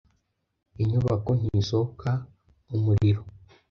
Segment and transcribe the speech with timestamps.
[0.81, 2.11] Inyubako ntisohoka
[2.75, 3.21] umuriro.